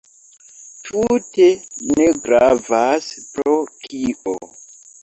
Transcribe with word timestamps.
Tute 0.87 1.49
ne 1.91 2.09
gravas, 2.25 3.13
pro 3.37 3.57
kio. 3.87 4.39